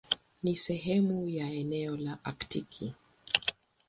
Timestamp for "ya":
1.29-1.51